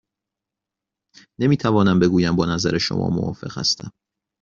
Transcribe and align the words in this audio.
نمی 1.39 1.57
توانم 1.57 1.99
بگویم 1.99 2.35
با 2.35 2.45
نظر 2.45 2.77
شما 2.77 3.09
موافق 3.09 3.57
هستم. 3.57 3.91